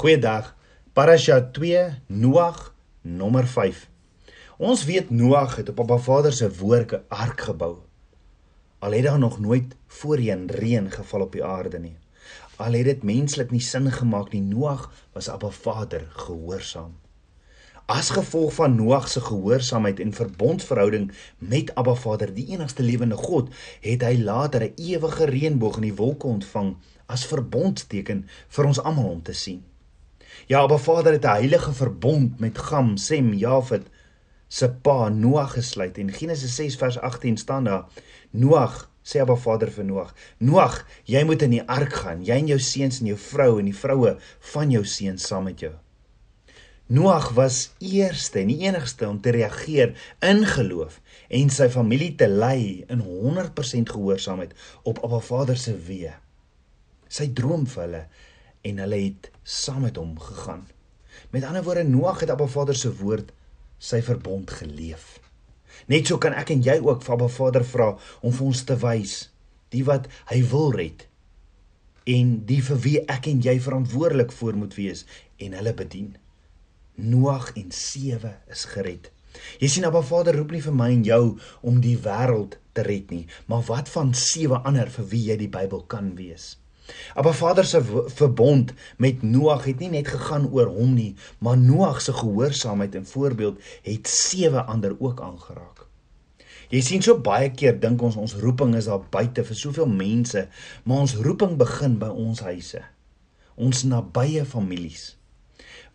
Goeiedag. 0.00 0.56
Parasha 0.96 1.50
2 1.52 1.80
Noag 2.06 2.74
nommer 3.04 3.44
5. 3.46 3.82
Ons 4.56 4.84
weet 4.88 5.10
Noag 5.12 5.58
het 5.60 5.68
op 5.68 5.82
Abba 5.84 5.98
Vader 6.00 6.32
se 6.32 6.48
woord 6.56 6.94
'n 6.96 7.04
ark 7.08 7.40
gebou. 7.40 7.76
Al 8.78 8.92
het 8.92 9.04
daar 9.04 9.18
nog 9.18 9.36
nooit 9.40 9.76
voorheen 9.86 10.46
reën 10.46 10.90
geval 10.90 11.20
op 11.20 11.32
die 11.32 11.44
aarde 11.44 11.78
nie. 11.78 11.96
Al 12.56 12.72
het 12.72 12.84
dit 12.84 13.02
menslik 13.02 13.50
nie 13.50 13.60
sin 13.60 13.92
gemaak 13.92 14.32
nie. 14.32 14.40
Noag 14.40 14.92
was 15.12 15.28
Abba 15.28 15.50
Vader 15.50 16.08
gehoorsaam. 16.08 16.96
As 17.86 18.10
gevolg 18.10 18.54
van 18.54 18.74
Noag 18.74 19.08
se 19.08 19.20
gehoorsaamheid 19.20 20.00
en 20.00 20.12
verbondsverhouding 20.12 21.12
met 21.38 21.74
Abba 21.74 21.94
Vader, 21.94 22.34
die 22.34 22.46
enigste 22.46 22.82
lewende 22.82 23.16
God, 23.16 23.54
het 23.80 24.02
hy 24.02 24.22
later 24.22 24.62
'n 24.62 24.72
ewige 24.76 25.24
reënboog 25.24 25.76
in 25.76 25.82
die 25.82 25.94
wolke 25.94 26.26
ontvang 26.26 26.76
as 27.06 27.26
verbondsteken 27.26 28.28
vir 28.48 28.64
ons 28.64 28.80
almal 28.82 29.10
om 29.10 29.22
te 29.22 29.32
sien. 29.32 29.64
Ja, 30.46 30.60
Abba 30.60 30.78
Vader 30.78 31.12
het 31.12 31.24
'n 31.24 31.28
heilige 31.28 31.72
verbond 31.72 32.40
met 32.40 32.58
Gam, 32.58 32.96
Sem, 32.96 33.32
Jafet 33.32 33.86
se 34.48 34.70
pa 34.70 35.08
Noag 35.08 35.52
gesluit. 35.52 35.98
In 35.98 36.12
Genesis 36.12 36.54
6 36.54 36.76
vers 36.76 36.98
18 36.98 37.36
staan 37.36 37.64
daar: 37.64 37.86
Noag 38.30 38.90
sê 39.02 39.20
Abba 39.20 39.36
Vader 39.36 39.70
vir 39.70 39.84
Noag: 39.84 40.14
"Noag, 40.38 40.86
jy 41.04 41.24
moet 41.24 41.42
in 41.42 41.50
die 41.50 41.68
ark 41.68 41.92
gaan, 41.92 42.24
jy 42.24 42.34
en 42.34 42.46
jou 42.46 42.58
seuns 42.58 43.00
en 43.00 43.06
jou 43.06 43.18
vrou 43.18 43.58
en 43.58 43.64
die 43.64 43.76
vroue 43.76 44.16
van 44.52 44.70
jou 44.70 44.84
seuns 44.84 45.26
saam 45.26 45.44
met 45.44 45.60
jou." 45.60 45.72
Noag 46.86 47.28
was 47.30 47.70
eerste 47.78 48.40
en 48.40 48.48
die 48.50 48.64
enigste 48.66 49.08
om 49.08 49.20
te 49.20 49.30
reageer 49.30 49.94
in 50.26 50.42
geloof 50.46 51.00
en 51.28 51.50
sy 51.50 51.68
familie 51.70 52.14
te 52.18 52.26
lei 52.28 52.84
in 52.88 52.98
100% 52.98 53.92
gehoorsaamheid 53.94 54.56
op 54.82 54.98
Abba 55.04 55.20
Vader 55.20 55.56
se 55.56 55.76
weë. 55.76 56.16
Sy 57.08 57.28
droom 57.34 57.66
vir 57.66 57.82
hulle 57.84 58.02
en 58.66 58.78
hulle 58.84 59.00
het 59.04 59.30
saam 59.42 59.84
met 59.86 59.96
hom 59.96 60.14
gegaan. 60.20 60.66
Met 61.30 61.44
ander 61.44 61.64
woorde 61.64 61.84
Noag 61.84 62.20
het 62.20 62.30
Abba 62.30 62.46
Vader 62.46 62.76
se 62.76 62.92
woord 62.96 63.32
sy 63.78 64.02
verbond 64.04 64.50
geleef. 64.50 65.18
Net 65.88 66.06
so 66.10 66.18
kan 66.20 66.34
ek 66.36 66.52
en 66.54 66.64
jy 66.64 66.76
ook 66.82 67.04
vir 67.04 67.14
Abba 67.16 67.28
Vader 67.32 67.64
vra 67.64 67.92
om 68.20 68.34
vir 68.34 68.46
ons 68.46 68.64
te 68.68 68.76
wys 68.82 69.14
die 69.70 69.84
wat 69.86 70.08
hy 70.32 70.40
wil 70.50 70.72
red 70.74 71.06
en 72.10 72.32
die 72.48 72.58
vir 72.64 72.80
wie 72.84 72.98
ek 73.12 73.28
en 73.30 73.42
jy 73.44 73.54
verantwoordelik 73.62 74.32
voor 74.34 74.58
moet 74.58 74.74
wees 74.74 75.04
en 75.38 75.54
hulle 75.54 75.74
bedien. 75.76 76.14
Noag 77.00 77.52
en 77.60 77.70
sewe 77.72 78.34
is 78.50 78.64
gered. 78.72 79.10
Jy 79.62 79.68
sien 79.70 79.86
Abba 79.86 80.02
Vader 80.02 80.34
roep 80.36 80.50
nie 80.52 80.62
vir 80.64 80.74
my 80.74 80.88
en 80.90 81.04
jou 81.06 81.22
om 81.62 81.78
die 81.84 81.96
wêreld 82.02 82.58
te 82.74 82.82
red 82.86 83.12
nie, 83.14 83.26
maar 83.46 83.62
wat 83.68 83.92
van 83.92 84.10
sewe 84.16 84.58
ander 84.66 84.90
vir 84.90 85.06
wie 85.12 85.22
jy 85.30 85.36
die 85.44 85.52
Bybel 85.52 85.84
kan 85.92 86.16
wees? 86.18 86.56
Maar 87.14 87.34
Vader 87.34 87.64
se 87.64 87.82
verbond 88.14 88.72
met 88.96 89.22
Noag 89.22 89.64
het 89.64 89.78
nie 89.78 89.90
net 89.90 90.08
gegaan 90.08 90.48
oor 90.52 90.66
hom 90.66 90.94
nie, 90.94 91.14
maar 91.38 91.58
Noag 91.58 92.00
se 92.00 92.12
gehoorsaamheid 92.12 92.94
en 92.94 93.06
voorbeeld 93.06 93.60
het 93.82 94.08
sewe 94.08 94.62
ander 94.62 94.96
ook 94.98 95.20
aangeraak. 95.20 95.86
Jy 96.70 96.80
sien 96.86 97.02
so 97.02 97.18
baie 97.18 97.48
keer 97.50 97.80
dink 97.82 98.02
ons 98.06 98.16
ons 98.20 98.36
roeping 98.38 98.76
is 98.78 98.86
daar 98.86 99.02
buite 99.10 99.42
vir 99.46 99.58
soveel 99.58 99.88
mense, 99.90 100.44
maar 100.86 101.02
ons 101.02 101.16
roeping 101.18 101.56
begin 101.58 101.96
by 101.98 102.10
ons 102.14 102.42
huise. 102.46 102.82
Ons 103.58 103.82
nabye 103.90 104.44
families. 104.46 105.16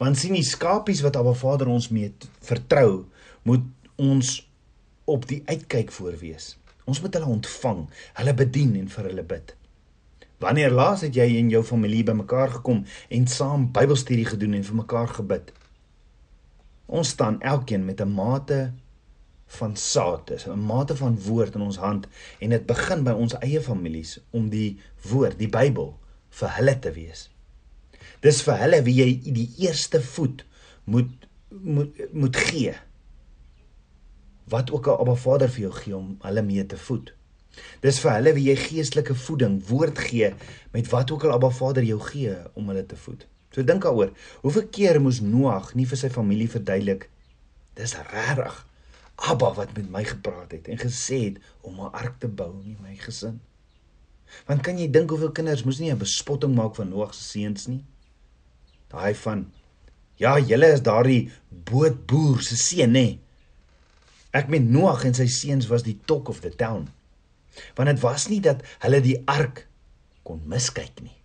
Want 0.02 0.20
sien 0.20 0.36
die 0.36 0.44
skapies 0.44 1.00
wat 1.06 1.16
Abba 1.16 1.32
Vader 1.40 1.72
ons 1.72 1.88
mee 1.96 2.12
vertrou, 2.44 3.06
moet 3.48 3.64
ons 3.96 4.42
op 5.08 5.24
die 5.30 5.40
uitkyk 5.48 5.94
voor 5.96 6.18
wees. 6.20 6.56
Ons 6.86 7.00
moet 7.02 7.16
hulle 7.16 7.32
ontvang, 7.38 7.86
hulle 8.20 8.34
bedien 8.38 8.76
en 8.82 8.92
vir 8.92 9.08
hulle 9.10 9.24
bid. 9.32 9.56
Wanneer 10.38 10.72
laas 10.72 11.02
het 11.02 11.16
jy 11.16 11.28
en 11.40 11.50
jou 11.50 11.64
familie 11.64 12.04
bymekaar 12.04 12.58
gekom 12.58 12.84
en 13.10 13.28
saam 13.28 13.70
Bybelstudie 13.72 14.26
gedoen 14.26 14.54
en 14.54 14.64
vir 14.64 14.76
mekaar 14.76 15.14
gebid? 15.20 15.54
Ons 16.86 17.14
staan 17.16 17.42
elkeen 17.42 17.86
met 17.86 18.02
'n 18.02 18.12
mate 18.14 18.74
van 19.46 19.76
saad, 19.76 20.32
'n 20.48 20.60
mate 20.60 20.96
van 20.96 21.22
woord 21.22 21.56
in 21.56 21.62
ons 21.62 21.78
hand 21.78 22.08
en 22.40 22.50
dit 22.50 22.66
begin 22.66 23.04
by 23.04 23.12
ons 23.12 23.38
eie 23.40 23.62
families 23.62 24.20
om 24.30 24.50
die 24.50 24.80
woord, 25.02 25.40
die 25.40 25.50
Bybel 25.50 26.00
vir 26.30 26.50
hulle 26.50 26.80
te 26.80 26.92
wees. 26.92 27.30
Dis 28.20 28.42
vir 28.42 28.58
hulle 28.58 28.82
wie 28.84 28.96
jy 28.96 29.34
die 29.34 29.50
eerste 29.58 30.02
voet 30.02 30.46
moet 30.84 31.28
moet 31.50 32.14
moet 32.14 32.36
gee. 32.36 32.74
Wat 34.44 34.72
ook 34.72 34.88
al 34.88 35.00
Abba 35.00 35.16
Vader 35.16 35.50
vir 35.50 35.62
jou 35.62 35.72
gee 35.72 35.96
om 35.96 36.18
hulle 36.22 36.42
mee 36.42 36.66
te 36.66 36.78
voed. 36.78 37.14
Dis 37.82 38.00
vir 38.04 38.12
hulle 38.18 38.34
wie 38.36 38.50
jy 38.50 38.56
geestelike 38.60 39.16
voeding, 39.16 39.60
woord 39.70 40.00
gee 40.00 40.34
met 40.74 40.90
wat 40.92 41.12
ook 41.12 41.24
al 41.24 41.36
Abba 41.38 41.50
Vader 41.50 41.84
jou 41.84 42.00
gee 42.10 42.36
om 42.54 42.70
hulle 42.72 42.86
te 42.86 42.98
voed. 43.00 43.28
So 43.56 43.64
dink 43.64 43.86
daaroor, 43.86 44.12
hoeveel 44.44 44.68
keer 44.68 45.00
moes 45.00 45.22
Noag 45.24 45.74
nie 45.80 45.86
vir 45.88 46.00
sy 46.00 46.10
familie 46.12 46.50
verduidelik 46.52 47.10
dis 47.76 47.96
regtig 48.12 48.56
Abba 49.32 49.54
wat 49.56 49.72
met 49.78 49.88
my 49.92 50.04
gepraat 50.04 50.52
het 50.52 50.68
en 50.72 50.80
gesê 50.80 51.20
het 51.24 51.38
om 51.62 51.80
'n 51.80 51.94
ark 52.02 52.20
te 52.20 52.28
bou 52.28 52.52
in 52.64 52.78
my 52.84 52.96
gesin. 52.96 53.40
Want 54.48 54.62
kan 54.62 54.78
jy 54.78 54.90
dink 54.92 55.10
hoeveel 55.10 55.32
kinders 55.32 55.64
moes 55.64 55.80
nie 55.80 55.92
'n 55.92 55.98
bespotting 55.98 56.56
maak 56.56 56.76
van 56.76 56.90
Noag 56.90 57.14
se 57.14 57.24
seuns 57.24 57.68
nie? 57.68 57.84
Daai 58.88 59.16
van 59.16 59.52
ja, 60.16 60.40
julle 60.40 60.74
is 60.74 60.82
daardie 60.82 61.32
bootboer 61.50 62.42
se 62.42 62.56
seun 62.56 62.92
nê. 62.92 63.20
Ek 64.32 64.48
meen 64.48 64.72
Noag 64.72 65.06
en 65.06 65.14
sy 65.14 65.28
seuns 65.28 65.68
was 65.68 65.84
die 65.84 66.00
talk 66.06 66.30
of 66.30 66.42
the 66.42 66.56
town 66.56 66.90
want 67.76 67.90
dit 67.92 68.02
was 68.04 68.28
nie 68.32 68.42
dat 68.44 68.64
hulle 68.84 69.02
die 69.04 69.20
ark 69.30 69.66
kon 70.26 70.42
miskyk 70.50 71.02
nie. 71.02 71.16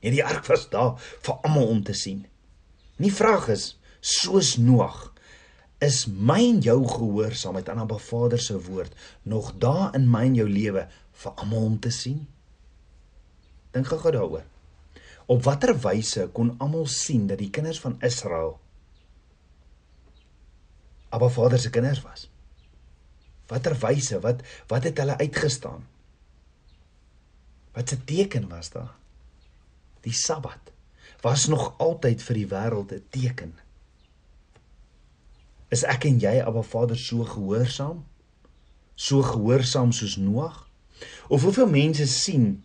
Nee, 0.00 0.16
die 0.16 0.24
ark 0.24 0.46
was 0.48 0.68
daar 0.72 0.96
vir 0.98 1.38
almal 1.46 1.68
om 1.70 1.82
te 1.84 1.94
sien. 1.96 2.24
Nie 3.00 3.12
vraag 3.12 3.48
is 3.52 3.74
soos 4.00 4.56
Noag 4.56 5.10
is 5.80 6.04
my 6.08 6.40
en 6.44 6.60
jou 6.64 6.78
gehoorsaamheid 6.88 7.68
aan 7.72 7.82
Abba 7.84 7.96
Vader 8.00 8.40
se 8.40 8.56
woord 8.60 8.96
nog 9.22 9.54
daar 9.60 9.94
in 9.96 10.08
my 10.10 10.26
en 10.28 10.36
jou 10.36 10.48
lewe 10.48 10.86
vir 11.22 11.36
almal 11.40 11.68
om 11.72 11.78
te 11.80 11.92
sien. 11.94 12.26
Dink 13.72 13.88
gou-gou 13.88 14.12
daaroor. 14.12 14.44
Op 15.30 15.44
watter 15.46 15.72
wyse 15.84 16.26
kon 16.36 16.56
almal 16.58 16.88
sien 16.90 17.28
dat 17.30 17.40
die 17.40 17.52
kinders 17.54 17.80
van 17.80 17.96
Israel 18.04 18.58
Abba 21.10 21.28
Vader 21.28 21.58
se 21.58 21.70
kinders 21.70 22.02
was? 22.02 22.28
Watter 23.50 23.74
wyse 23.82 24.20
wat 24.22 24.44
wat 24.70 24.86
het 24.86 24.98
hulle 25.02 25.18
uitgestaan? 25.18 25.86
Wat 27.74 27.88
se 27.88 28.04
teken 28.04 28.48
was 28.48 28.70
daar? 28.70 28.94
Die 30.00 30.14
Sabbat 30.14 30.70
was 31.20 31.46
nog 31.46 31.74
altyd 31.78 32.22
vir 32.22 32.34
die 32.34 32.48
wêreld 32.48 32.92
'n 32.92 33.04
teken. 33.10 33.52
Is 35.68 35.82
ek 35.84 36.04
en 36.04 36.18
jy 36.18 36.40
Abba 36.42 36.62
Vader 36.62 36.98
so 36.98 37.24
gehoorsaam? 37.24 38.04
So 38.94 39.22
gehoorsaam 39.22 39.92
soos 39.92 40.16
Noag? 40.16 40.68
Of 41.28 41.42
hoeveel 41.42 41.68
mense 41.68 42.06
sien 42.06 42.64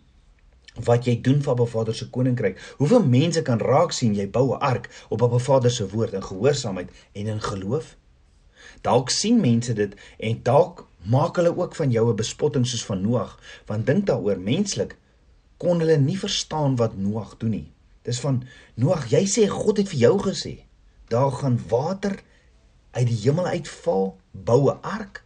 wat 0.74 1.06
jy 1.06 1.20
doen 1.20 1.42
vir 1.42 1.52
Abba 1.52 1.64
Vader 1.64 1.94
se 1.94 2.10
koninkryk? 2.10 2.74
Hoeveel 2.76 3.06
mense 3.06 3.42
kan 3.42 3.58
raak 3.58 3.92
sien 3.92 4.14
jy 4.14 4.30
bou 4.30 4.54
'n 4.54 4.60
ark 4.60 4.90
op 5.08 5.22
Abba 5.22 5.38
Vader 5.38 5.70
se 5.70 5.88
woord 5.88 6.12
in 6.12 6.22
gehoorsaamheid 6.22 6.90
en 7.12 7.26
in 7.26 7.40
geloof? 7.40 7.96
Dalk 8.82 9.10
sien 9.10 9.40
mense 9.40 9.74
dit 9.74 9.94
en 10.18 10.40
dalk 10.42 10.86
maak 11.06 11.36
hulle 11.36 11.56
ook 11.56 11.74
van 11.74 11.90
jou 11.90 12.10
'n 12.10 12.16
bespotting 12.16 12.66
soos 12.66 12.84
van 12.84 13.00
Noag, 13.00 13.38
want 13.66 13.86
dink 13.86 14.06
daaroor 14.06 14.38
menslik 14.38 14.96
kon 15.56 15.80
hulle 15.80 15.96
nie 15.96 16.18
verstaan 16.18 16.76
wat 16.76 16.96
Noag 16.96 17.36
doen 17.36 17.50
nie. 17.50 17.72
Dis 18.02 18.20
van 18.20 18.42
Noag, 18.74 19.08
jy 19.10 19.24
sê 19.26 19.48
God 19.48 19.76
het 19.76 19.88
vir 19.88 19.98
jou 19.98 20.18
gesê, 20.18 20.64
daar 21.08 21.32
gaan 21.32 21.60
water 21.68 22.18
uit 22.90 23.06
die 23.06 23.20
hemel 23.26 23.46
uitval, 23.46 24.16
bou 24.32 24.70
'n 24.70 24.80
ark. 24.82 25.24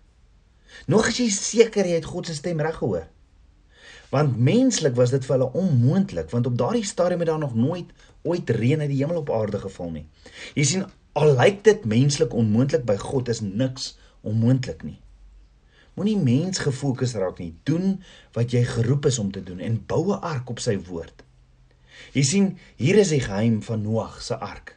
Nog 0.87 1.07
as 1.07 1.19
jy 1.19 1.28
seker 1.28 1.87
jy 1.87 1.95
het 1.95 2.05
God 2.05 2.27
se 2.27 2.34
stem 2.34 2.61
reg 2.61 2.77
gehoor. 2.77 3.09
Want 4.11 4.39
menslik 4.39 4.95
was 4.95 5.11
dit 5.11 5.25
vir 5.25 5.37
hulle 5.39 5.53
onmoontlik, 5.53 6.31
want 6.31 6.47
op 6.47 6.59
daardie 6.59 6.84
stadium 6.84 7.19
het 7.19 7.28
daar 7.28 7.39
nog 7.39 7.55
nooit 7.55 7.93
ooit 8.22 8.51
reën 8.51 8.81
uit 8.81 8.89
die 8.89 9.04
hemel 9.04 9.16
op 9.16 9.31
aarde 9.31 9.59
geval 9.59 9.91
nie. 9.91 10.07
Jy 10.54 10.65
sien, 10.65 10.86
Al 11.12 11.34
lyk 11.34 11.65
dit 11.66 11.84
menslik 11.84 12.34
onmoontlik 12.34 12.84
by 12.86 12.97
God 12.97 13.28
is 13.28 13.41
niks 13.42 13.97
onmoontlik 14.22 14.84
nie. 14.86 15.01
Moenie 15.98 16.18
mens 16.22 16.60
gefokus 16.62 17.16
raak 17.18 17.41
nie. 17.42 17.54
Doen 17.66 17.98
wat 18.36 18.54
jy 18.54 18.62
geroep 18.65 19.09
is 19.10 19.18
om 19.18 19.33
te 19.34 19.42
doen 19.42 19.59
en 19.59 19.80
bou 19.86 20.12
'n 20.12 20.22
ark 20.22 20.51
op 20.51 20.59
sy 20.59 20.78
woord. 20.78 21.24
Jy 22.12 22.22
sien, 22.22 22.59
hier 22.77 22.97
is 22.97 23.09
die 23.09 23.21
geheim 23.21 23.62
van 23.62 23.83
Noag 23.83 24.22
se 24.22 24.39
ark. 24.39 24.77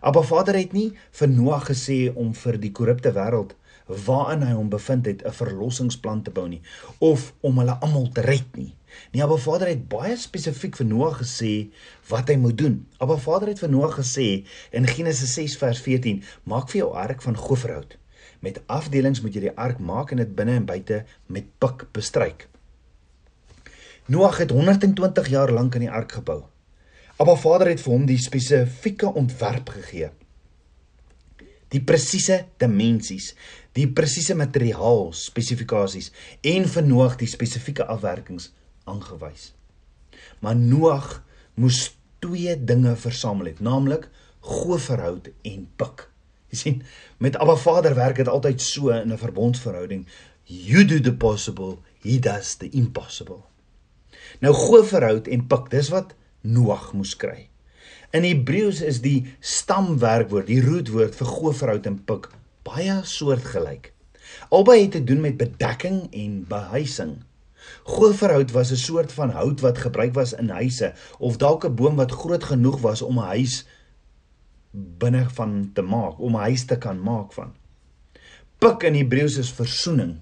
Abba 0.00 0.22
Vader 0.22 0.54
het 0.54 0.72
nie 0.72 0.92
vir 1.10 1.28
Noag 1.28 1.68
gesê 1.68 2.12
om 2.14 2.34
vir 2.34 2.58
die 2.58 2.72
korrupte 2.72 3.12
wêreld 3.12 3.54
waarin 3.86 4.42
hy 4.46 4.52
hom 4.52 4.68
bevind 4.68 5.06
het 5.06 5.24
'n 5.24 5.32
verlossingsplan 5.32 6.22
te 6.22 6.30
bou 6.30 6.48
nie 6.48 6.60
of 6.98 7.32
om 7.40 7.58
hulle 7.58 7.78
almal 7.80 8.08
te 8.12 8.20
red 8.20 8.56
nie. 8.56 8.74
Nee, 9.12 9.22
Abba 9.22 9.36
Vader 9.36 9.68
het 9.68 9.88
baie 9.88 10.16
spesifiek 10.16 10.76
vir 10.76 10.86
Noag 10.86 11.18
gesê 11.22 11.70
wat 12.08 12.28
hy 12.28 12.36
moet 12.36 12.58
doen. 12.58 12.86
Abba 12.98 13.16
Vader 13.16 13.48
het 13.48 13.58
vir 13.58 13.70
Noag 13.70 13.96
gesê 13.98 14.44
in 14.70 14.86
Genesis 14.86 15.34
6 15.34 15.56
vers 15.56 15.80
14: 15.80 16.22
"Maak 16.44 16.70
vir 16.70 16.78
jou 16.78 16.92
ark 16.94 17.22
van 17.22 17.36
goferhout. 17.36 17.98
Met 18.40 18.62
afdelings 18.66 19.20
moet 19.20 19.34
jy 19.34 19.40
die 19.40 19.56
ark 19.56 19.78
maak 19.78 20.10
en 20.10 20.16
dit 20.16 20.34
binne 20.34 20.52
en 20.52 20.64
buite 20.64 21.04
met 21.26 21.44
pik 21.58 21.86
bestryk." 21.92 22.48
Noag 24.06 24.38
het 24.38 24.50
120 24.50 25.28
jaar 25.28 25.52
lank 25.52 25.74
aan 25.74 25.86
die 25.86 25.90
ark 25.90 26.12
gebou. 26.12 26.42
Abba 27.16 27.36
Vader 27.36 27.68
het 27.68 27.80
vir 27.80 27.92
hom 27.92 28.06
die 28.06 28.18
spesifieke 28.18 29.14
ontwerp 29.14 29.68
gegee. 29.68 30.10
Die 31.72 31.80
presiese 31.80 32.46
dimensies, 32.60 33.32
die 33.72 33.88
presiese 33.88 34.36
materiaal 34.36 35.10
spesifikasies 35.16 36.10
en 36.44 36.68
vir 36.68 36.84
Noag 36.84 37.16
die 37.20 37.30
spesifieke 37.30 37.86
afwerkings 37.88 38.50
aangewys. 38.84 39.52
Maar 40.44 40.56
Noag 40.56 41.22
moes 41.54 41.94
twee 42.22 42.56
dinge 42.56 42.94
versamel 42.96 43.52
het, 43.52 43.60
naamlik 43.60 44.08
goeverhoud 44.42 45.30
en 45.48 45.68
pik. 45.78 46.08
Jy 46.52 46.58
sien, 46.58 46.82
met 47.22 47.38
Abba 47.40 47.56
Vader 47.56 47.94
werk 47.96 48.18
dit 48.20 48.28
altyd 48.28 48.60
so 48.60 48.90
in 48.92 49.12
'n 49.12 49.18
verbondsverhouding. 49.18 50.06
You 50.44 50.84
do 50.84 51.00
the 51.00 51.14
possible, 51.14 51.78
he 52.02 52.18
does 52.18 52.56
the 52.56 52.68
impossible. 52.70 53.46
Nou 54.40 54.54
goeverhoud 54.54 55.26
en 55.28 55.46
pik, 55.46 55.70
dis 55.70 55.88
wat 55.88 56.14
Noag 56.42 56.92
moes 56.92 57.16
kry. 57.16 57.51
In 58.12 58.24
Hebreëus 58.24 58.82
is 58.84 59.00
die 59.00 59.34
stamwerkwoord, 59.40 60.46
die 60.46 60.60
rootwoord 60.60 61.14
vir 61.16 61.26
goeverhoud 61.26 61.86
en 61.88 61.98
pik 62.04 62.28
baie 62.66 63.00
soortgelyk. 63.08 63.92
Albei 64.52 64.82
het 64.82 64.90
te 64.96 65.04
doen 65.04 65.20
met 65.20 65.36
bedekking 65.40 66.10
en 66.12 66.34
behuising. 66.48 67.14
Goeverhoud 67.82 68.50
was 68.50 68.70
'n 68.72 68.76
soort 68.76 69.12
van 69.12 69.30
hout 69.30 69.60
wat 69.60 69.78
gebruik 69.78 70.14
was 70.14 70.32
in 70.32 70.48
huise 70.48 70.92
of 71.18 71.36
dalk 71.36 71.64
'n 71.64 71.74
boom 71.74 71.96
wat 71.96 72.12
groot 72.12 72.44
genoeg 72.44 72.80
was 72.80 73.02
om 73.02 73.18
'n 73.18 73.32
huis 73.34 73.64
binne 74.72 75.30
van 75.30 75.70
te 75.74 75.82
maak, 75.82 76.18
om 76.18 76.36
'n 76.36 76.40
huis 76.40 76.64
te 76.64 76.78
kan 76.78 77.02
maak 77.02 77.32
van. 77.32 77.54
Pik 78.58 78.82
in 78.82 78.94
Hebreëus 78.94 79.36
is 79.36 79.52
versoening, 79.52 80.20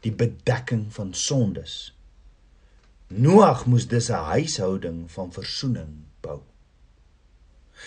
die 0.00 0.12
bedekking 0.12 0.92
van 0.94 1.14
sondes. 1.14 1.96
Noag 3.08 3.66
moes 3.66 3.86
dus 3.88 4.08
'n 4.08 4.24
huishouding 4.34 5.10
van 5.10 5.32
versoening 5.32 5.88
bou. 5.88 6.09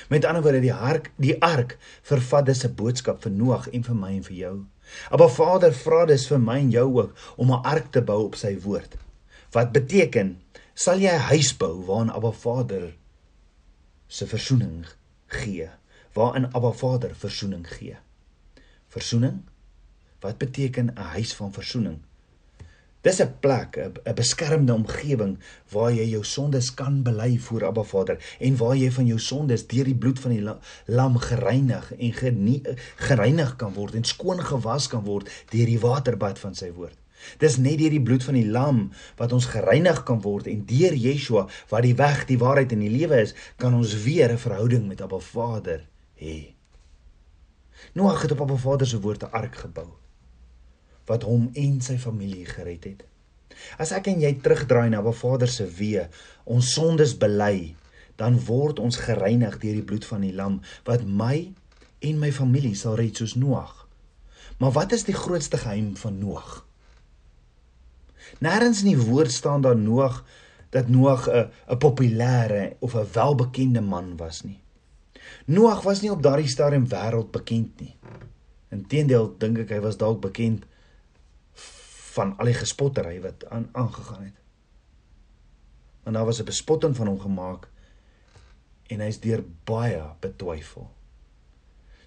Met 0.09 0.25
ander 0.25 0.41
woorde, 0.41 0.59
die 0.59 0.73
ark, 0.73 1.11
die 1.15 1.41
ark 1.41 1.77
vervat 2.01 2.45
dus 2.45 2.63
'n 2.65 2.75
boodskap 2.75 3.21
vir 3.21 3.31
Noag 3.31 3.69
en 3.69 3.83
vir 3.83 3.95
my 3.95 4.15
en 4.15 4.23
vir 4.23 4.35
jou. 4.35 4.65
Maar 5.11 5.29
Vader 5.29 5.73
vra 5.73 6.05
dus 6.05 6.27
vir 6.27 6.39
my 6.39 6.57
en 6.59 6.71
jou 6.71 6.87
ook 7.01 7.15
om 7.37 7.51
'n 7.51 7.63
ark 7.63 7.91
te 7.91 8.01
bou 8.01 8.25
op 8.25 8.35
sy 8.35 8.59
woord. 8.59 8.97
Wat 9.51 9.71
beteken 9.71 10.41
sal 10.73 10.99
jy 10.99 11.13
'n 11.13 11.27
huis 11.29 11.57
bou 11.57 11.85
waarin 11.85 12.09
Abba 12.09 12.31
Vader 12.31 12.95
se 14.07 14.27
verzoening 14.27 14.85
gee, 15.27 15.69
waarin 16.13 16.53
Abba 16.53 16.71
Vader 16.71 17.15
verzoening 17.15 17.67
gee. 17.67 17.97
Verzoening? 18.87 19.41
Wat 20.19 20.37
beteken 20.37 20.93
'n 20.93 20.97
huis 20.97 21.33
van 21.33 21.53
verzoening? 21.53 21.99
Dis 23.03 23.19
'n 23.21 23.33
plek, 23.39 23.75
'n 23.77 24.13
beskermde 24.15 24.73
omgewing 24.73 25.37
waar 25.71 25.91
jy 25.91 26.05
jou 26.09 26.23
sondes 26.23 26.73
kan 26.73 27.01
bely 27.03 27.37
voor 27.37 27.65
Abba 27.65 27.83
Vader 27.83 28.17
en 28.39 28.57
waar 28.57 28.75
jy 28.75 28.91
van 28.91 29.05
jou 29.05 29.19
sondes 29.19 29.67
deur 29.67 29.83
die 29.83 29.95
bloed 29.95 30.19
van 30.19 30.31
die 30.31 30.45
lam 30.85 31.17
gereinig 31.17 31.93
en 31.97 32.13
gereinig 32.95 33.55
kan 33.55 33.73
word 33.73 33.93
en 33.93 34.03
skoon 34.03 34.39
gewas 34.39 34.87
kan 34.87 35.03
word 35.03 35.27
deur 35.49 35.65
die 35.65 35.79
waterbad 35.79 36.39
van 36.39 36.55
sy 36.55 36.71
woord. 36.71 36.95
Dis 37.43 37.57
net 37.57 37.77
deur 37.77 37.89
die 37.89 38.01
bloed 38.01 38.23
van 38.23 38.37
die 38.39 38.47
lam 38.47 38.91
wat 39.17 39.33
ons 39.33 39.45
gereinig 39.51 40.03
kan 40.03 40.21
word 40.21 40.47
en 40.47 40.63
deur 40.65 40.95
Yeshua 40.95 41.47
wat 41.69 41.83
die 41.83 41.95
weg, 41.95 42.23
die 42.25 42.39
waarheid 42.39 42.71
en 42.71 42.79
die 42.79 42.93
lewe 42.99 43.19
is, 43.19 43.35
kan 43.57 43.73
ons 43.73 44.03
weer 44.03 44.31
'n 44.31 44.37
verhouding 44.37 44.87
met 44.87 45.01
Abba 45.01 45.19
Vader 45.19 45.83
hê. 46.15 46.55
Noag 47.93 48.21
het 48.21 48.31
op 48.31 48.41
Abba 48.41 48.55
Vader 48.55 48.87
se 48.87 48.99
woord 48.99 49.23
'n 49.23 49.31
ark 49.31 49.55
gebou 49.55 50.02
wat 51.09 51.25
hom 51.27 51.49
en 51.53 51.81
sy 51.81 51.97
familie 51.97 52.45
gered 52.47 52.85
het. 52.87 53.03
As 53.81 53.93
ek 53.95 54.09
en 54.11 54.21
jy 54.23 54.33
terugdraai 54.43 54.89
na 54.89 55.01
Baba 55.01 55.15
Vader 55.17 55.51
se 55.51 55.65
weë, 55.67 56.07
ons 56.45 56.73
sondes 56.75 57.15
bely, 57.19 57.75
dan 58.19 58.37
word 58.47 58.79
ons 58.79 58.99
gereinig 59.01 59.57
deur 59.61 59.77
die 59.79 59.85
bloed 59.85 60.05
van 60.05 60.21
die 60.25 60.33
lam 60.35 60.59
wat 60.87 61.05
my 61.05 61.49
en 62.03 62.19
my 62.21 62.29
familie 62.35 62.75
sal 62.77 62.97
red 62.99 63.17
soos 63.17 63.35
Noag. 63.39 63.87
Maar 64.59 64.75
wat 64.75 64.93
is 64.93 65.05
die 65.07 65.17
grootste 65.17 65.57
geheim 65.57 65.95
van 65.97 66.19
Noag? 66.21 66.61
Nêrens 68.43 68.83
in 68.83 68.93
die 68.93 69.01
woord 69.01 69.31
staan 69.33 69.63
daar 69.65 69.77
Noag 69.79 70.21
dat 70.73 70.89
Noag 70.89 71.27
'n 71.29 71.49
'n 71.69 71.77
populêre 71.77 72.75
of 72.79 72.95
'n 72.95 73.07
welbekende 73.13 73.81
man 73.81 74.17
was 74.17 74.43
nie. 74.43 74.59
Noag 75.45 75.81
was 75.81 76.01
nie 76.01 76.11
op 76.11 76.23
daardie 76.23 76.47
stadium 76.47 76.87
wêreld 76.87 77.31
bekend 77.31 77.79
nie. 77.79 77.95
Inteendeel 78.69 79.35
dink 79.37 79.57
ek 79.57 79.69
hy 79.69 79.79
was 79.79 79.97
dalk 79.97 80.21
bekend 80.21 80.65
van 82.13 82.35
al 82.37 82.49
die 82.51 82.57
gespottery 82.57 83.19
wat 83.21 83.45
aan 83.49 83.69
aangegaan 83.71 84.23
het. 84.23 84.39
Want 86.03 86.15
daar 86.15 86.25
was 86.25 86.39
'n 86.41 86.49
bespotting 86.49 86.95
van 86.95 87.07
hom 87.07 87.19
gemaak 87.19 87.69
en 88.87 88.99
hy's 88.99 89.19
deur 89.19 89.43
baie 89.63 90.03
betwyfel. 90.19 90.91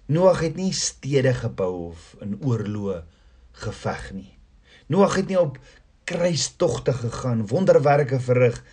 Noag 0.05 0.39
het 0.39 0.55
nie 0.55 0.71
stede 0.73 1.33
gebou 1.33 1.89
of 1.89 2.15
in 2.19 2.37
oorloë 2.43 3.03
geveg 3.51 4.11
nie. 4.13 4.37
Noag 4.87 5.15
het 5.15 5.27
nie 5.27 5.39
op 5.39 5.59
kruistogte 6.03 6.93
gegaan, 6.93 7.47
wonderwerke 7.47 8.19
verrig 8.19 8.63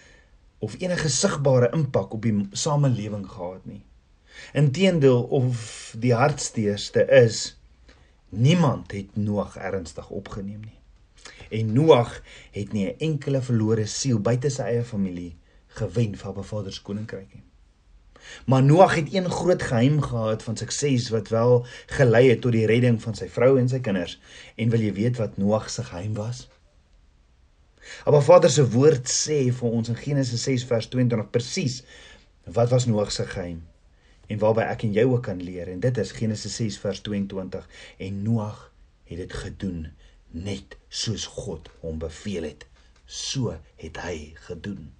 of 0.59 0.77
enige 0.79 1.09
sigbare 1.09 1.71
impak 1.73 2.13
op 2.13 2.23
die 2.23 2.49
samelewing 2.53 3.27
gehad 3.31 3.65
nie. 3.65 3.85
Inteendeel 4.53 5.23
of 5.23 5.95
die 5.99 6.15
hartsteerste 6.15 7.07
is 7.07 7.59
niemand 8.29 8.93
het 8.93 9.17
Noag 9.17 9.57
ernstig 9.57 10.11
opgeneem 10.11 10.61
nie 10.61 10.84
en 11.59 11.73
Noag 11.77 12.21
het 12.57 12.73
nie 12.73 12.87
'n 12.89 12.99
enkele 13.09 13.43
verlore 13.43 13.87
siel 13.87 14.19
buite 14.19 14.51
sy 14.51 14.63
eie 14.63 14.85
familie 14.85 15.37
gewen 15.81 16.17
vir 16.17 16.29
Abba 16.31 16.43
Vader 16.43 16.73
se 16.73 16.83
koninkryk 16.83 17.35
nie. 17.35 17.43
Maar 18.47 18.63
Noag 18.63 18.95
het 18.95 19.15
een 19.15 19.31
groot 19.31 19.63
geheim 19.63 20.01
gehad 20.03 20.43
van 20.43 20.57
sukses 20.57 21.09
wat 21.09 21.29
wel 21.29 21.67
gelei 21.87 22.29
het 22.29 22.41
tot 22.41 22.53
die 22.53 22.67
redding 22.67 23.03
van 23.03 23.15
sy 23.15 23.29
vrou 23.29 23.59
en 23.59 23.69
sy 23.69 23.81
kinders. 23.81 24.21
En 24.57 24.71
wil 24.71 24.81
jy 24.81 24.93
weet 24.93 25.17
wat 25.17 25.37
Noag 25.37 25.71
se 25.71 25.85
geheim 25.85 26.15
was? 26.15 26.49
Abba 28.05 28.21
Vader 28.21 28.51
se 28.51 28.65
woord 28.71 29.11
sê 29.11 29.39
vir 29.53 29.71
ons 29.71 29.89
in 29.93 29.97
Genesis 29.97 30.43
6 30.49 30.65
vers 30.71 30.89
22 30.89 31.31
presies 31.31 31.83
wat 32.45 32.71
was 32.71 32.87
Noag 32.87 33.13
se 33.13 33.27
geheim 33.29 33.63
en 34.33 34.41
waarby 34.41 34.65
ek 34.65 34.87
en 34.87 34.95
jy 34.97 35.05
ook 35.09 35.27
kan 35.27 35.43
leer 35.43 35.69
en 35.73 35.83
dit 35.85 35.99
is 36.01 36.13
Genesis 36.17 36.57
6 36.61 36.79
vers 36.81 37.03
22 37.05 37.67
en 38.07 38.23
Noag 38.25 38.63
het 39.11 39.21
dit 39.21 39.37
gedoen 39.43 39.87
net 40.35 40.77
soos 40.91 41.27
God 41.39 41.71
hom 41.81 41.99
beveel 42.03 42.51
het. 42.51 42.67
So 43.07 43.55
het 43.81 43.99
hy 44.03 44.35
gedoen. 44.49 44.91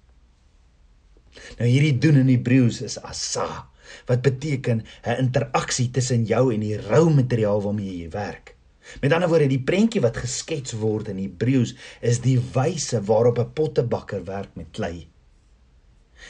Nou 1.59 1.67
hierdie 1.67 1.97
doen 1.99 2.21
in 2.23 2.31
Hebreëus 2.31 2.81
is 2.85 2.97
asa 3.03 3.67
wat 4.09 4.23
beteken 4.25 4.81
'n 5.03 5.17
interaksie 5.19 5.91
tussen 5.91 6.25
jou 6.25 6.53
en 6.53 6.59
die 6.59 6.77
rou 6.77 7.09
materiaal 7.13 7.61
waarmee 7.61 7.97
jy 7.97 8.09
werk. 8.09 8.55
Met 9.01 9.13
ander 9.13 9.29
woorde, 9.29 9.47
die 9.47 9.63
prentjie 9.63 10.01
wat 10.01 10.17
geskets 10.17 10.73
word 10.77 11.07
in 11.07 11.17
Hebreëus 11.17 11.75
is 12.01 12.21
die 12.21 12.39
wyse 12.53 13.01
waarop 13.01 13.39
'n 13.39 13.53
pottebakker 13.53 14.23
werk 14.23 14.55
met 14.55 14.71
klei. 14.71 15.07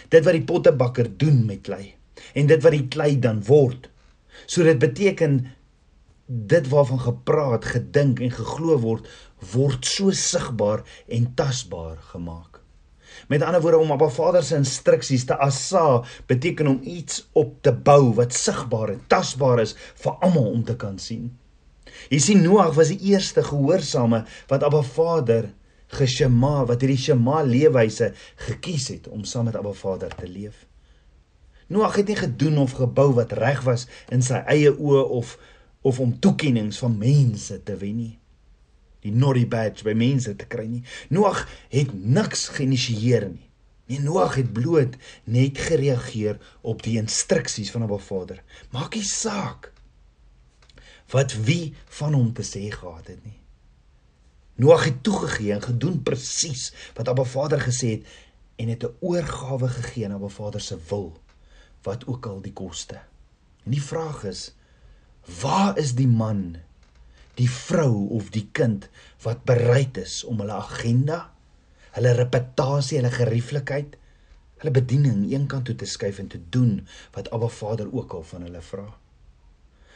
Dit 0.10 0.24
wat 0.24 0.34
die 0.34 0.44
pottebakker 0.44 1.18
doen 1.18 1.46
met 1.46 1.62
klei 1.62 1.94
en 2.34 2.48
dit 2.48 2.63
wat 2.63 2.72
die 2.72 2.88
klei 2.88 3.20
dan 3.20 3.44
word. 3.44 3.89
So 4.46 4.63
dit 4.63 4.79
beteken 4.79 5.54
dit 6.25 6.67
waarvan 6.70 7.00
gepraat, 7.00 7.65
gedink 7.65 8.20
en 8.20 8.32
geglo 8.34 8.77
word, 8.82 9.08
word 9.53 9.86
so 9.86 10.12
sigbaar 10.12 10.84
en 11.08 11.34
tasbaar 11.38 11.98
gemaak. 12.12 12.62
Met 13.27 13.41
ander 13.41 13.62
woorde 13.62 13.77
om 13.77 13.91
Abba 13.91 14.10
Vader 14.10 14.44
se 14.44 14.58
instruksies 14.60 15.25
te 15.25 15.38
assa 15.38 16.03
beteken 16.27 16.67
om 16.67 16.79
iets 16.84 17.24
op 17.34 17.62
te 17.63 17.72
bou 17.74 18.13
wat 18.17 18.34
sigbaar 18.34 18.91
en 18.94 19.03
tasbaar 19.08 19.62
is 19.63 19.75
vir 20.03 20.17
almal 20.25 20.51
om 20.51 20.63
te 20.63 20.75
kan 20.75 21.00
sien. 21.00 21.29
Jy 22.12 22.20
sien 22.20 22.44
Noag 22.44 22.75
was 22.75 22.91
die 22.91 23.13
eerste 23.13 23.44
gehoorsame 23.46 24.25
wat 24.50 24.65
Abba 24.67 24.84
Vader 24.84 25.50
geshema 25.96 26.65
wat 26.67 26.82
hierdie 26.84 27.00
shema 27.00 27.41
leefwyse 27.46 28.12
gekies 28.48 28.89
het 28.91 29.08
om 29.08 29.24
saam 29.24 29.48
met 29.50 29.58
Abba 29.58 29.74
Vader 29.77 30.15
te 30.17 30.27
leef. 30.27 30.65
Noag 31.72 31.96
het 31.98 32.10
nie 32.12 32.20
gedoen 32.20 32.58
of 32.62 32.75
gebou 32.77 33.13
wat 33.17 33.34
reg 33.34 33.63
was 33.65 33.88
in 34.13 34.22
sy 34.25 34.44
eie 34.51 34.74
oë 34.74 35.05
of 35.17 35.38
of 35.86 36.00
om 36.01 36.15
toekennings 36.20 36.80
van 36.82 36.98
mense 36.98 37.60
te 37.63 37.75
wen 37.77 38.00
nie. 38.00 38.13
Die 39.06 39.13
naughty 39.13 39.46
badge 39.46 39.86
by 39.86 39.94
mense 39.94 40.34
te 40.34 40.48
kry 40.50 40.65
nie. 40.65 40.82
Noag 41.13 41.44
het 41.70 41.92
niks 41.94 42.48
geïnisieer 42.56 43.27
nie. 43.30 43.50
Nee, 43.86 44.01
Noag 44.01 44.39
het 44.39 44.50
bloot 44.54 44.96
net 45.30 45.60
gereageer 45.62 46.39
op 46.65 46.82
die 46.82 46.98
instruksies 46.98 47.70
van 47.72 47.86
'n 47.86 48.00
Vader. 48.00 48.42
Maak 48.74 48.96
nie 48.96 49.04
saak 49.04 49.72
wat 51.13 51.34
wie 51.46 51.75
van 51.86 52.13
hom 52.13 52.34
te 52.34 52.42
sê 52.42 52.65
gehad 52.74 53.08
het 53.08 53.22
nie. 53.24 53.39
Noag 54.56 54.84
het 54.84 55.04
toegegee 55.04 55.54
en 55.54 55.62
gedoen 55.62 56.04
presies 56.04 56.74
wat 56.96 57.08
Abba 57.08 57.24
Vader 57.24 57.62
gesê 57.62 57.89
het 58.00 58.06
en 58.56 58.68
het 58.68 58.84
'n 58.84 58.96
oorgawe 59.00 59.68
gegee 59.68 60.06
aan 60.06 60.18
Abba 60.18 60.27
Vader 60.27 60.62
se 60.62 60.77
wil 60.89 61.22
wat 61.84 62.08
ook 62.08 62.25
al 62.25 62.42
die 62.42 62.54
koste. 62.54 62.96
En 63.63 63.72
die 63.72 63.84
vraag 63.84 64.24
is 64.24 64.56
Waar 65.25 65.77
is 65.82 65.96
die 65.98 66.08
man, 66.08 66.58
die 67.36 67.50
vrou 67.50 68.08
of 68.13 68.29
die 68.34 68.46
kind 68.51 68.89
wat 69.25 69.46
bereid 69.50 69.98
is 69.98 70.24
om 70.24 70.44
hulle 70.44 70.60
agenda, 70.60 71.32
hulle 71.98 72.12
reputasie, 72.13 73.00
hulle 73.00 73.13
gerieflikheid, 73.13 73.96
hulle 74.62 74.74
bediening 74.75 75.25
eenkant 75.32 75.65
toe 75.70 75.75
te 75.79 75.88
skuif 75.89 76.20
en 76.22 76.29
te 76.32 76.39
doen 76.53 76.77
wat 77.15 77.32
Abba 77.36 77.50
Vader 77.51 77.89
ook 77.91 78.13
al 78.13 78.24
van 78.29 78.46
hulle 78.48 78.62
vra. 78.62 78.86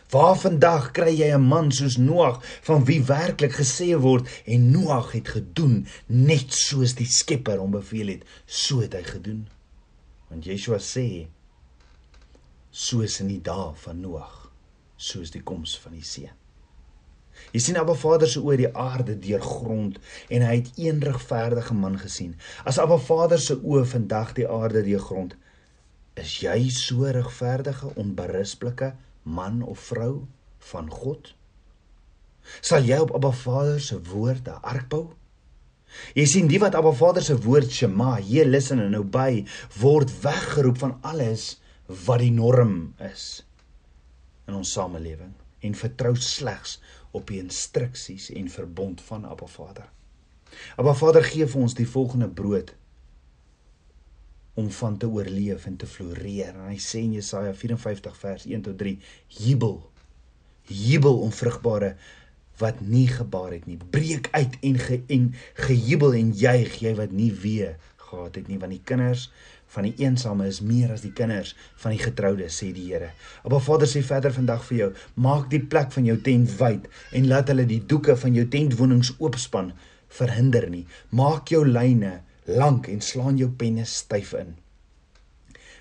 Waar 0.10 0.38
vandag 0.42 0.88
kry 0.98 1.12
jy 1.14 1.30
'n 1.36 1.46
man 1.52 1.72
soos 1.72 1.98
Noag 1.98 2.42
van 2.66 2.86
wie 2.86 3.02
werklik 3.06 3.54
gesê 3.54 3.94
word 3.94 4.26
en 4.46 4.72
Noag 4.72 5.12
het 5.12 5.28
gedoen 5.28 5.86
net 6.08 6.54
soos 6.54 6.96
die 6.96 7.06
Skepper 7.06 7.60
hom 7.62 7.72
beveel 7.72 8.08
het, 8.08 8.24
so 8.46 8.82
het 8.82 8.94
hy 8.94 9.04
gedoen. 9.04 9.48
Want 10.30 10.46
Yeshua 10.46 10.80
sê 10.82 11.28
soos 12.72 13.20
in 13.20 13.28
die 13.28 13.42
dae 13.42 13.74
van 13.86 14.02
Noag, 14.02 14.39
soos 15.00 15.32
die 15.32 15.44
koms 15.44 15.78
van 15.80 15.96
die 15.96 16.06
see. 16.06 16.30
Jy 17.54 17.62
sien 17.64 17.78
Abba 17.80 17.96
Vader 17.98 18.28
se 18.30 18.42
oë 18.44 18.58
die 18.60 18.72
aarde 18.78 19.16
deurgrond 19.24 19.98
en 20.28 20.44
hy 20.46 20.56
het 20.60 20.72
een 20.78 21.00
regverdige 21.06 21.76
man 21.78 21.96
gesien. 22.02 22.36
As 22.68 22.80
Abba 22.84 23.00
Vader 23.00 23.40
se 23.42 23.56
oë 23.58 23.86
vandag 23.94 24.36
die 24.38 24.48
aarde 24.50 24.84
deurgrond, 24.86 25.38
is 26.20 26.36
jy 26.44 26.68
so 26.76 27.08
regverdige 27.16 27.94
onberispelike 27.96 28.92
man 29.24 29.64
of 29.64 29.88
vrou 29.88 30.28
van 30.74 30.92
God? 30.92 31.32
Sal 32.60 32.84
jy 32.84 33.00
op 33.00 33.16
Abba 33.16 33.32
Vader 33.32 33.80
se 33.82 33.98
woord 34.12 34.48
'n 34.48 34.62
ark 34.62 34.90
bou? 34.90 35.06
Jy 36.14 36.26
sien 36.26 36.48
die 36.48 36.60
wat 36.60 36.76
Abba 36.76 36.92
Vader 36.92 37.24
se 37.24 37.38
woord 37.38 37.72
Shema, 37.72 38.18
hier 38.18 38.46
listen 38.46 38.80
en 38.80 38.98
obey, 38.98 39.46
word 39.80 40.12
weggeroep 40.22 40.78
van 40.78 40.98
alles 41.02 41.62
wat 41.88 42.20
die 42.20 42.32
norm 42.32 42.94
is 43.00 43.49
in 44.50 44.58
ons 44.60 44.74
samelewing 44.76 45.32
en 45.66 45.78
vertrou 45.78 46.16
slegs 46.16 46.78
op 47.16 47.30
die 47.30 47.40
instruksies 47.42 48.30
en 48.36 48.52
verbond 48.52 49.02
van 49.08 49.26
Abba 49.28 49.48
Vader. 49.50 49.88
Abba 50.80 50.94
Vader 50.98 51.26
gee 51.26 51.48
vir 51.48 51.62
ons 51.62 51.76
die 51.78 51.88
volgende 51.88 52.30
brood 52.30 52.74
om 54.60 54.70
van 54.76 54.98
te 55.00 55.08
oorleef 55.08 55.66
en 55.70 55.78
te 55.80 55.88
floreer. 55.88 56.56
En 56.56 56.72
hy 56.72 56.80
sê 56.84 57.04
in 57.06 57.16
Jesaja 57.16 57.54
54 57.56 58.18
vers 58.20 58.48
1 58.50 58.66
tot 58.68 58.80
3: 58.82 58.98
Jubel. 59.40 59.78
Jubel 60.68 61.22
om 61.24 61.32
vrugbare 61.34 61.94
wat 62.60 62.82
nie 62.84 63.08
gebaar 63.08 63.54
het 63.56 63.70
nie. 63.70 63.78
Breek 63.94 64.28
uit 64.36 64.58
en 64.68 64.82
ge 64.84 65.00
en 65.08 65.30
gejubel 65.64 66.18
en 66.20 66.34
juig 66.36 66.76
jy 66.84 66.92
wat 66.98 67.16
nie 67.16 67.32
wee 67.46 67.72
gehad 68.10 68.36
het 68.36 68.50
nie 68.50 68.58
want 68.60 68.74
die 68.74 68.84
kinders 68.84 69.30
van 69.74 69.86
die 69.86 69.94
eensame 70.02 70.48
is 70.50 70.62
meer 70.66 70.94
as 70.94 71.04
die 71.06 71.14
kinders 71.16 71.54
van 71.82 71.94
die 71.94 72.02
getroude 72.02 72.48
sê 72.54 72.72
die 72.74 72.88
Here. 72.90 73.12
Appa 73.44 73.60
Vader 73.62 73.90
sê 73.90 74.02
verder 74.06 74.34
vandag 74.34 74.64
vir 74.70 74.78
jou, 74.78 74.90
maak 75.16 75.50
die 75.52 75.62
plek 75.62 75.94
van 75.94 76.08
jou 76.10 76.18
tent 76.26 76.56
wyd 76.60 76.88
en 77.16 77.30
laat 77.30 77.52
hulle 77.54 77.68
die 77.70 77.82
doeke 77.92 78.18
van 78.18 78.38
jou 78.38 78.48
tentwonings 78.50 79.14
oopspan 79.20 79.74
verhinder 80.10 80.66
nie. 80.74 80.86
Maak 81.14 81.54
jou 81.54 81.62
lyne 81.68 82.20
lank 82.50 82.90
en 82.90 83.02
slaan 83.06 83.38
jou 83.38 83.50
penne 83.62 83.86
styf 83.86 84.34
in. 84.40 84.56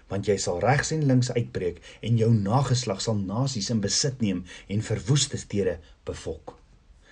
Want 0.08 0.28
jy 0.28 0.38
sal 0.40 0.60
regs 0.64 0.92
en 0.92 1.04
links 1.08 1.32
uitbreek 1.32 1.80
en 2.04 2.20
jou 2.20 2.30
nageslag 2.32 3.00
sal 3.04 3.16
nasies 3.20 3.68
in 3.72 3.80
besit 3.84 4.20
neem 4.24 4.44
en 4.68 4.84
verwoeste 4.84 5.40
stede 5.40 5.78
bevolk. 6.08 6.56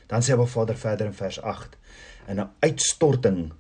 Dan 0.08 0.22
sê 0.22 0.36
Abba 0.36 0.46
Vader 0.48 0.78
verder 0.78 1.10
in 1.10 1.16
vers 1.16 1.40
8: 1.40 1.76
In 2.28 2.40
'n 2.40 2.50
uitstorting 2.60 3.52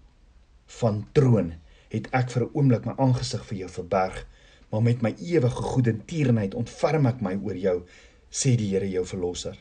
van 0.80 1.06
troon 1.12 1.54
het 1.88 2.08
ek 2.12 2.30
vir 2.30 2.42
'n 2.42 2.50
oomblik 2.52 2.86
my 2.86 2.94
aangesig 2.98 3.44
vir 3.44 3.58
jou 3.58 3.68
verberg, 3.68 4.26
maar 4.70 4.82
met 4.82 5.02
my 5.02 5.14
ewige 5.18 5.62
goeie 5.62 5.96
tierenheid 6.06 6.54
ontferm 6.54 7.06
ek 7.06 7.20
my 7.20 7.34
oor 7.42 7.56
jou, 7.56 7.82
sê 8.30 8.56
die 8.56 8.70
Here 8.70 8.90
jou 8.90 9.04
verlosser. 9.04 9.56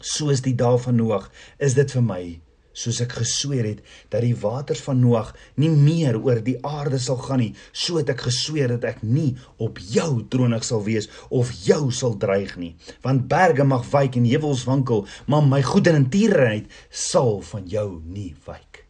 Soos 0.00 0.40
die 0.40 0.54
dae 0.54 0.78
van 0.78 0.96
Noag 0.96 1.30
is 1.58 1.74
dit 1.74 1.90
vir 1.90 2.02
my 2.02 2.40
soos 2.74 2.98
ek 3.04 3.14
gesweer 3.20 3.68
het 3.68 3.80
dat 4.12 4.24
die 4.26 4.34
waters 4.36 4.82
van 4.84 5.00
Noag 5.00 5.32
nie 5.60 5.70
meer 5.70 6.18
oor 6.18 6.42
die 6.44 6.58
aarde 6.66 6.98
sal 7.02 7.20
gaan 7.22 7.40
nie, 7.44 7.52
so 7.72 8.00
het 8.00 8.10
ek 8.12 8.26
gesweer 8.26 8.74
dat 8.74 8.86
ek 8.90 9.02
nie 9.06 9.34
op 9.62 9.78
jou 9.78 10.24
tronig 10.30 10.66
sal 10.66 10.84
wees 10.86 11.08
of 11.30 11.52
jou 11.64 11.88
sal 11.94 12.18
dreig 12.20 12.56
nie. 12.60 12.74
Want 13.06 13.28
berge 13.30 13.66
mag 13.68 13.86
wyk 13.94 14.18
en 14.18 14.28
heuwels 14.28 14.66
wankel, 14.68 15.06
maar 15.30 15.46
my 15.46 15.62
goede 15.64 15.94
en 15.94 16.10
tierenheid 16.10 16.70
sal 16.90 17.38
van 17.54 17.68
jou 17.70 17.88
nie 18.04 18.32
wyk. 18.46 18.83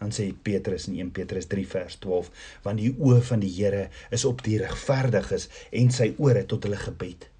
Dan 0.00 0.12
sê 0.12 0.28
Petrus 0.48 0.88
in 0.90 0.98
1 1.00 1.14
Petrus 1.16 1.48
3 1.52 1.64
vers 1.72 1.96
12, 2.02 2.28
want 2.66 2.82
die 2.82 2.92
oë 2.92 3.22
van 3.30 3.40
die 3.40 3.52
Here 3.54 3.86
is 4.12 4.26
op 4.28 4.44
die 4.44 4.58
regverdiges 4.60 5.48
en 5.72 5.90
sy 5.94 6.12
ore 6.18 6.44
tot 6.44 6.68
hulle 6.68 6.80
gebed 6.80 7.30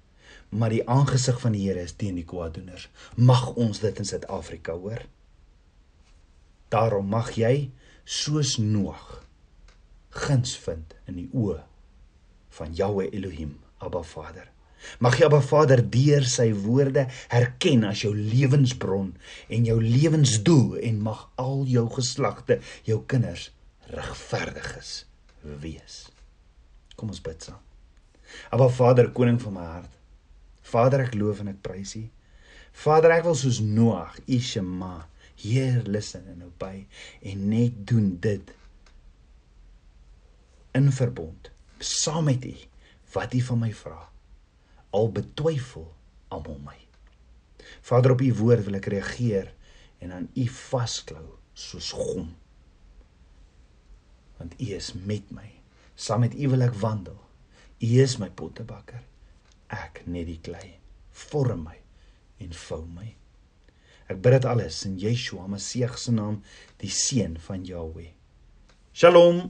maar 0.49 0.71
die 0.71 0.83
aangesig 0.89 1.39
van 1.41 1.55
die 1.55 1.65
Here 1.67 1.83
is 1.83 1.95
teen 1.99 2.15
die 2.15 2.25
kwaaddoeners. 2.27 2.87
Mag 3.15 3.49
ons 3.59 3.81
dit 3.83 3.99
in 3.99 4.07
Suid-Afrika 4.07 4.77
hoor. 4.79 5.03
Daarom 6.71 7.07
mag 7.11 7.33
jy 7.35 7.69
soos 8.03 8.57
Noag 8.57 9.23
guns 10.17 10.55
vind 10.57 10.95
in 11.05 11.19
die 11.19 11.29
oë 11.35 11.59
van 12.57 12.73
Jahwe 12.73 13.09
Elohim, 13.13 13.57
Abba 13.83 14.01
Vader. 14.01 14.47
Mag 15.03 15.17
jy 15.17 15.27
Abba 15.27 15.41
Vader 15.43 15.81
deur 15.93 16.25
sy 16.29 16.49
woorde 16.55 17.07
herken 17.31 17.85
as 17.89 18.03
jou 18.05 18.13
lewensbron 18.15 19.13
en 19.53 19.67
jou 19.67 19.77
lewensdoel 19.81 20.77
en 20.89 21.01
mag 21.09 21.25
al 21.41 21.63
jou 21.69 21.85
geslagte, 21.97 22.59
jou 22.87 23.01
kinders 23.09 23.49
regverdiges 23.93 25.05
wees. 25.63 26.05
Kom 26.97 27.13
ons 27.13 27.23
bid 27.23 27.49
saam. 27.49 27.61
Abba 28.51 28.67
Vader, 28.73 29.11
koning 29.15 29.39
van 29.41 29.55
my 29.55 29.65
hart, 29.65 29.93
Vader, 30.67 31.05
ek 31.07 31.15
loof 31.15 31.39
en 31.39 31.53
ek 31.53 31.61
prys 31.63 31.93
U. 31.95 32.03
Vader, 32.83 33.13
ek 33.15 33.23
wil 33.25 33.37
soos 33.39 33.61
Noag, 33.63 34.17
U 34.27 34.39
Shema, 34.43 35.07
hier 35.39 35.83
luister 35.87 36.25
en 36.27 36.47
obey 36.47 36.81
en 37.29 37.43
net 37.51 37.75
doen 37.87 38.09
dit 38.21 38.53
in 40.77 40.89
verbond 40.93 41.51
saam 41.79 42.25
met 42.25 42.45
U 42.45 42.55
wat 43.13 43.33
U 43.33 43.41
van 43.41 43.59
my 43.59 43.71
vra. 43.73 43.99
Al 44.95 45.11
betwyfel 45.11 45.89
almal 46.33 46.59
my. 46.63 46.77
Vader, 47.81 48.13
op 48.15 48.21
U 48.21 48.31
woord 48.39 48.67
wil 48.67 48.79
ek 48.79 48.89
reageer 48.91 49.51
en 50.03 50.13
aan 50.13 50.29
U 50.35 50.47
vasklou 50.53 51.37
soos 51.57 51.91
gom. 51.95 52.31
Want 54.37 54.55
U 54.61 54.71
is 54.75 54.93
met 54.93 55.31
my. 55.33 55.49
Saam 55.95 56.23
met 56.25 56.37
U 56.37 56.49
wil 56.53 56.67
ek 56.67 56.77
wandel. 56.81 57.19
U 57.77 57.93
is 58.01 58.17
my 58.21 58.29
pottebakker 58.33 59.03
ek 59.73 60.03
net 60.07 60.27
die 60.29 60.39
klei 60.39 60.77
vorm 61.11 61.65
my 61.67 61.75
en 62.43 62.53
vou 62.67 62.83
my 62.95 63.09
ek 64.07 64.21
bid 64.23 64.37
dit 64.37 64.47
alles 64.47 64.79
in 64.87 64.95
Yeshua 65.01 65.47
Messie 65.51 65.87
se 65.99 66.13
naam 66.15 66.39
die 66.81 66.91
seun 66.93 67.35
van 67.47 67.65
Jahweh 67.67 68.13
shalom 68.93 69.49